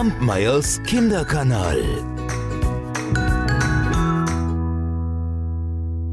[0.00, 1.78] Kampmeyers Kinderkanal.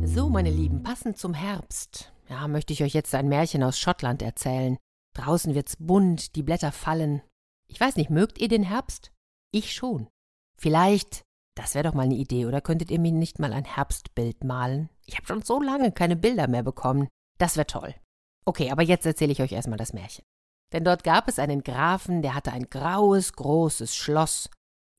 [0.04, 4.22] So, meine Lieben, passend zum Herbst, ja, möchte ich euch jetzt ein Märchen aus Schottland
[4.22, 4.76] erzählen.
[5.16, 7.22] Draußen wird's bunt, die Blätter fallen.
[7.70, 9.14] Ich weiß nicht, mögt ihr den Herbst?
[9.54, 10.10] Ich schon.
[10.60, 11.22] Vielleicht,
[11.56, 14.90] das wäre doch mal eine Idee, oder könntet ihr mir nicht mal ein Herbstbild malen?
[15.06, 17.08] Ich habe schon so lange keine Bilder mehr bekommen.
[17.38, 17.96] Das wäre toll.
[18.44, 20.26] Okay, aber jetzt erzähle ich euch erstmal das Märchen.
[20.74, 24.50] Denn dort gab es einen Grafen, der hatte ein graues, großes Schloss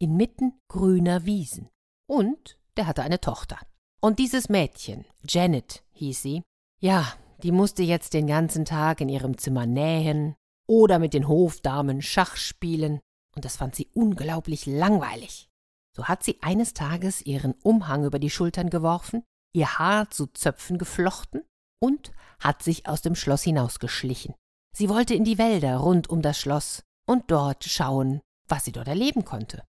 [0.00, 1.68] inmitten grüner Wiesen.
[2.08, 3.58] Und der hatte eine Tochter.
[4.00, 6.42] Und dieses Mädchen, Janet hieß sie,
[6.80, 10.34] ja, die musste jetzt den ganzen Tag in ihrem Zimmer nähen
[10.68, 13.00] oder mit den Hofdamen Schach spielen,
[13.34, 15.48] und das fand sie unglaublich langweilig.
[15.96, 20.78] So hat sie eines Tages ihren Umhang über die Schultern geworfen, ihr Haar zu Zöpfen
[20.78, 21.42] geflochten
[21.80, 24.34] und hat sich aus dem Schloss hinausgeschlichen.
[24.76, 28.88] Sie wollte in die Wälder rund um das Schloss und dort schauen, was sie dort
[28.88, 29.64] erleben konnte.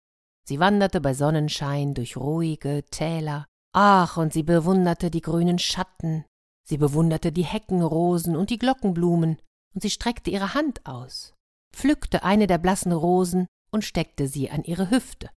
[0.47, 3.47] Sie wanderte bei Sonnenschein durch ruhige Täler.
[3.75, 6.25] Ach, und sie bewunderte die grünen Schatten,
[6.67, 9.39] sie bewunderte die Heckenrosen und die Glockenblumen,
[9.75, 11.35] und sie streckte ihre Hand aus,
[11.75, 15.31] pflückte eine der blassen Rosen und steckte sie an ihre Hüfte.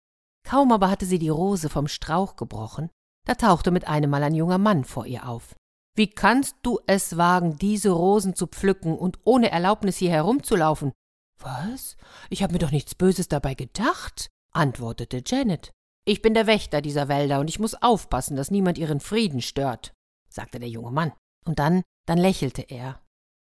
[0.48, 2.90] Kaum aber hatte sie die Rose vom Strauch gebrochen,
[3.28, 5.56] da tauchte mit einem Mal ein junger Mann vor ihr auf.
[5.96, 10.94] Wie kannst du es wagen, diese Rosen zu pflücken und ohne Erlaubnis hier herumzulaufen?
[11.40, 11.98] Was?
[12.30, 15.72] Ich habe mir doch nichts Böses dabei gedacht, antwortete Janet.
[16.06, 19.94] Ich bin der Wächter dieser Wälder und ich muss aufpassen, dass niemand ihren Frieden stört,
[20.30, 21.14] sagte der junge Mann.
[21.46, 23.02] Und dann, dann lächelte er.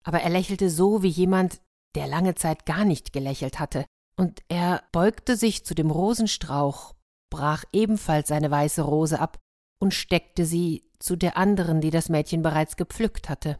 [0.04, 1.62] Aber er lächelte so wie jemand,
[1.96, 6.94] der lange Zeit gar nicht gelächelt hatte, und er beugte sich zu dem Rosenstrauch,
[7.32, 9.40] brach ebenfalls seine weiße Rose ab
[9.84, 13.60] und steckte sie zu der anderen, die das Mädchen bereits gepflückt hatte.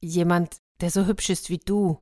[0.00, 1.98] Jemand, der so hübsch ist wie du.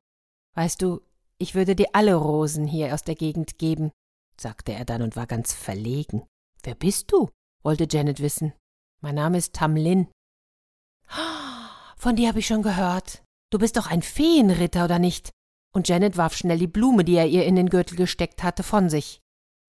[0.55, 1.01] Weißt du,
[1.37, 3.91] ich würde dir alle Rosen hier aus der Gegend geben,
[4.39, 6.25] sagte er dann und war ganz verlegen.
[6.63, 7.29] Wer bist du?
[7.61, 8.53] wollte Janet wissen.
[9.01, 10.07] Mein Name ist Tamlin.
[11.97, 13.21] Von dir habe ich schon gehört.
[13.49, 15.29] Du bist doch ein Feenritter, oder nicht?
[15.75, 18.89] Und Janet warf schnell die Blume, die er ihr in den Gürtel gesteckt hatte, von
[18.89, 19.19] sich.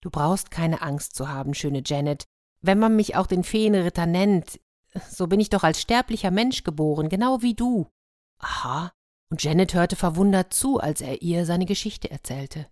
[0.01, 2.23] Du brauchst keine Angst zu haben, schöne Janet.
[2.63, 4.59] Wenn man mich auch den Feenritter nennt,
[5.09, 7.87] so bin ich doch als sterblicher Mensch geboren, genau wie du.
[8.39, 8.91] Aha.
[9.29, 12.67] Und Janet hörte verwundert zu, als er ihr seine Geschichte erzählte.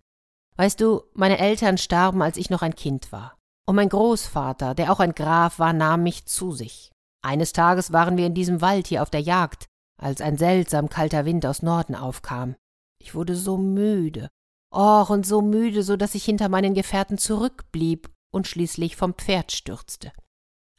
[0.56, 3.36] Weißt du, meine Eltern starben, als ich noch ein Kind war.
[3.66, 6.90] Und mein Großvater, der auch ein Graf war, nahm mich zu sich.
[7.22, 9.66] Eines Tages waren wir in diesem Wald hier auf der Jagd,
[10.00, 12.56] als ein seltsam kalter Wind aus Norden aufkam.
[12.98, 14.28] Ich wurde so müde,
[14.72, 19.52] och und so müde, so dass ich hinter meinen Gefährten zurückblieb und schließlich vom Pferd
[19.52, 20.12] stürzte.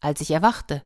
[0.02, 0.84] Als ich erwachte,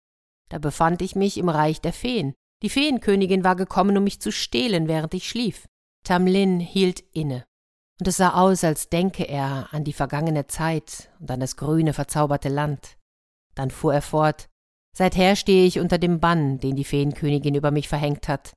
[0.50, 2.33] da befand ich mich im Reich der Feen.
[2.61, 5.66] Die Feenkönigin war gekommen, um mich zu stehlen, während ich schlief.
[6.03, 7.45] Tamlin hielt inne.
[8.00, 11.94] Und es sah aus, als denke er an die vergangene Zeit und an das grüne,
[11.94, 12.97] verzauberte Land.
[13.55, 14.47] Dann fuhr er fort
[14.97, 18.53] Seither stehe ich unter dem Bann, den die Feenkönigin über mich verhängt hat.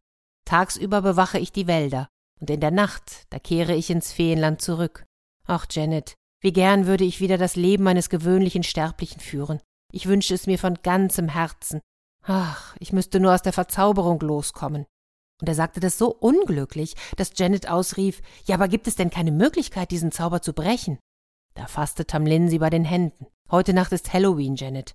[0.47, 2.09] Tagsüber bewache ich die Wälder,
[2.41, 5.05] und in der Nacht, da kehre ich ins Feenland zurück.
[5.45, 9.61] Ach, Janet, wie gern würde ich wieder das Leben eines gewöhnlichen Sterblichen führen.
[9.93, 11.81] Ich wünsche es mir von ganzem Herzen.
[12.23, 14.87] Ach, ich müsste nur aus der Verzauberung loskommen.
[15.41, 19.33] Und er sagte das so unglücklich, dass Janet ausrief, ja, aber gibt es denn keine
[19.33, 20.99] Möglichkeit, diesen Zauber zu brechen?
[21.55, 23.27] Da fasste Tamlin sie bei den Händen.
[23.51, 24.93] Heute Nacht ist Halloween, Janet.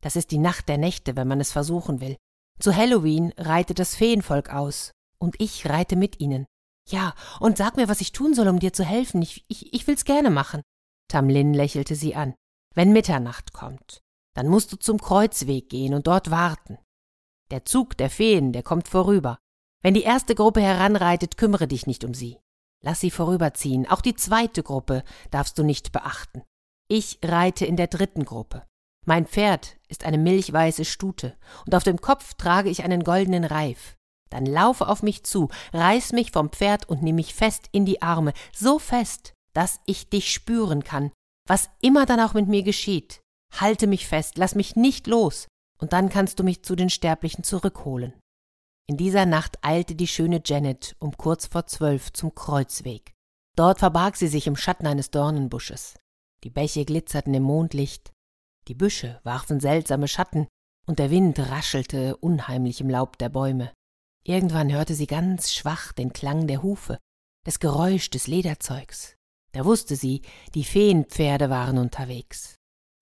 [0.00, 2.16] Das ist die Nacht der Nächte, wenn man es versuchen will.
[2.60, 4.92] Zu Halloween reitet das Feenvolk aus.
[5.18, 6.46] Und ich reite mit ihnen.
[6.88, 9.20] Ja, und sag mir, was ich tun soll, um dir zu helfen.
[9.20, 10.62] Ich, ich, ich will's gerne machen.
[11.08, 12.34] Tamlin lächelte sie an.
[12.74, 14.02] Wenn Mitternacht kommt,
[14.34, 16.78] dann musst du zum Kreuzweg gehen und dort warten.
[17.50, 19.38] Der Zug der Feen, der kommt vorüber.
[19.82, 22.38] Wenn die erste Gruppe heranreitet, kümmere dich nicht um sie.
[22.82, 23.88] Lass sie vorüberziehen.
[23.88, 26.42] Auch die zweite Gruppe darfst du nicht beachten.
[26.88, 28.64] Ich reite in der dritten Gruppe.
[29.06, 31.36] Mein Pferd ist eine milchweiße Stute,
[31.66, 33.96] und auf dem Kopf trage ich einen goldenen Reif.
[34.30, 38.02] Dann laufe auf mich zu, reiß mich vom Pferd und nimm mich fest in die
[38.02, 41.10] Arme, so fest, dass ich dich spüren kann,
[41.48, 43.22] was immer dann auch mit mir geschieht.
[43.52, 45.48] Halte mich fest, lass mich nicht los,
[45.80, 48.12] und dann kannst du mich zu den Sterblichen zurückholen.
[48.86, 53.14] In dieser Nacht eilte die schöne Janet um kurz vor zwölf zum Kreuzweg.
[53.56, 55.98] Dort verbarg sie sich im Schatten eines Dornenbusches.
[56.44, 58.12] Die Bäche glitzerten im Mondlicht,
[58.68, 60.46] die Büsche warfen seltsame Schatten,
[60.86, 63.72] und der Wind raschelte unheimlich im Laub der Bäume.
[64.22, 66.96] Irgendwann hörte sie ganz schwach den Klang der Hufe,
[67.44, 69.17] das Geräusch des Lederzeugs.
[69.58, 70.22] Da wusste sie,
[70.54, 72.54] die Feenpferde waren unterwegs.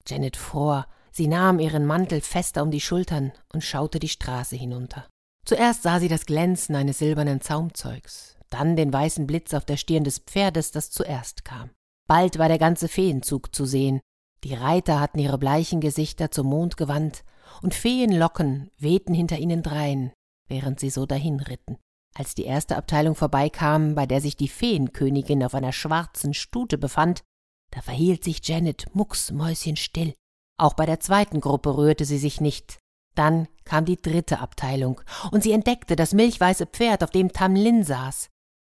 [0.08, 5.06] Janet fror, sie nahm ihren Mantel fester um die Schultern und schaute die Straße hinunter.
[5.44, 10.05] Zuerst sah sie das Glänzen eines silbernen Zaumzeugs, dann den weißen Blitz auf der Stirn
[10.05, 11.69] des Pferdes, das zuerst kam.
[12.08, 14.00] Bald war der ganze Feenzug zu sehen.
[14.43, 17.23] Die Reiter hatten ihre bleichen Gesichter zum Mond gewandt,
[17.61, 20.11] und Feenlocken wehten hinter ihnen drein,
[20.49, 21.76] während sie so dahinritten.
[22.18, 27.22] Als die erste Abteilung vorbeikam, bei der sich die Feenkönigin auf einer schwarzen Stute befand,
[27.70, 30.14] da verhielt sich Janet mucksmäuschenstill.
[30.58, 32.78] Auch bei der zweiten Gruppe rührte sie sich nicht.
[33.14, 38.28] Dann kam die dritte Abteilung, und sie entdeckte das milchweiße Pferd, auf dem Tamlin saß.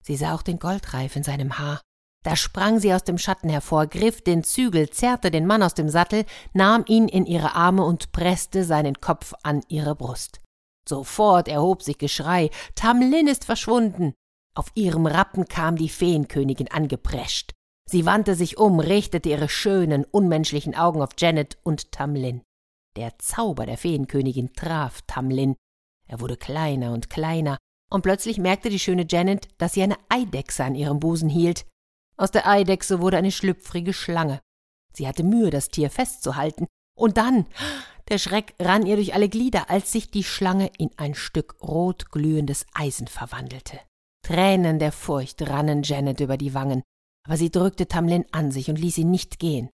[0.02, 1.81] Sie sah auch den Goldreif in seinem Haar.
[2.25, 5.88] Da sprang sie aus dem Schatten hervor, griff den Zügel, zerrte den Mann aus dem
[5.88, 6.25] Sattel,
[6.55, 10.41] nahm ihn in ihre Arme und presste seinen Kopf an ihre Brust.
[10.88, 14.14] Sofort erhob sich Geschrei, Tamlin ist verschwunden.
[14.55, 17.52] Auf ihrem Rappen kam die Feenkönigin angeprescht.
[17.85, 22.43] Sie wandte sich um, richtete ihre schönen, unmenschlichen Augen auf Janet und Tamlin.
[22.96, 25.56] Der Zauber der Feenkönigin traf Tamlin.
[26.06, 27.58] Er wurde kleiner und kleiner,
[27.91, 31.67] und plötzlich merkte die schöne Janet, dass sie eine Eidechse an ihrem Busen hielt.
[32.17, 34.41] Aus der Eidechse wurde eine schlüpfrige Schlange.
[34.94, 37.46] Sie hatte Mühe, das Tier festzuhalten, und dann,
[38.08, 42.66] der Schreck rann ihr durch alle Glieder, als sich die Schlange in ein Stück rotglühendes
[42.75, 43.78] Eisen verwandelte.
[44.26, 46.82] Tränen der Furcht rannen Janet über die Wangen
[47.28, 49.69] aber sie drückte Tamlin an sich und ließ ihn nicht gehen.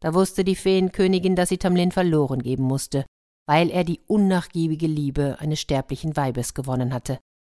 [0.00, 3.04] Da wusste die Feenkönigin, dass sie Tamlin verloren geben musste,
[3.46, 7.18] weil er die unnachgiebige Liebe eines sterblichen Weibes gewonnen hatte.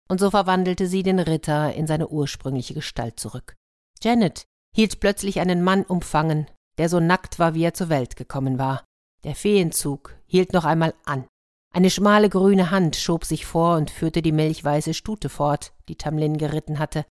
[0.10, 3.54] Und so verwandelte sie den Ritter in seine ursprüngliche Gestalt zurück.
[4.02, 6.48] Janet hielt plötzlich einen Mann umfangen,
[6.80, 8.86] der so nackt war, wie er zur Welt gekommen war.
[9.28, 11.28] Der Feenzug hielt noch einmal an.
[11.74, 16.38] Eine schmale grüne Hand schob sich vor und führte die milchweiße Stute fort, die Tamlin
[16.38, 17.06] geritten hatte.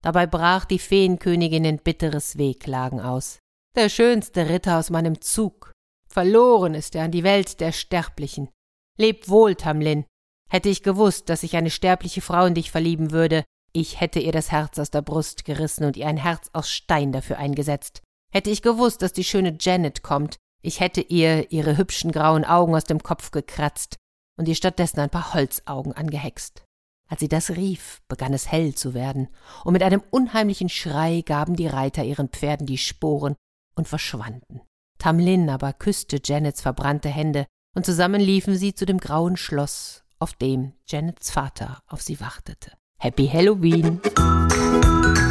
[0.00, 3.40] Dabei brach die Feenkönigin in bitteres Wehklagen aus.
[3.74, 5.72] Der schönste Ritter aus meinem Zug.
[6.08, 8.48] Verloren ist er an die Welt der Sterblichen.
[8.96, 10.04] Leb wohl, Tamlin.
[10.48, 13.42] Hätte ich gewusst, dass sich eine sterbliche Frau in dich verlieben würde,
[13.72, 17.10] ich hätte ihr das Herz aus der Brust gerissen und ihr ein Herz aus Stein
[17.10, 18.02] dafür eingesetzt.
[18.32, 22.74] Hätte ich gewusst, dass die schöne Janet kommt, ich hätte ihr ihre hübschen grauen Augen
[22.74, 23.96] aus dem Kopf gekratzt
[24.36, 26.64] und ihr stattdessen ein paar Holzaugen angehext.
[27.08, 29.28] Als sie das rief, begann es hell zu werden,
[29.64, 33.36] und mit einem unheimlichen Schrei gaben die Reiter ihren Pferden die Sporen
[33.76, 34.60] und verschwanden.
[34.98, 40.32] Tamlin aber küsste Janets verbrannte Hände, und zusammen liefen sie zu dem grauen Schloss, auf
[40.32, 42.72] dem Janets Vater auf sie wartete.
[42.98, 44.00] Happy Halloween!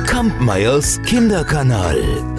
[0.05, 2.34] Kampmeyers Kinderkanal